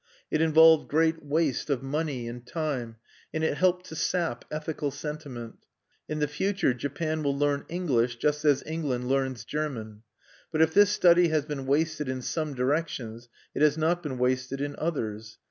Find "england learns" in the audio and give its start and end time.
8.65-9.45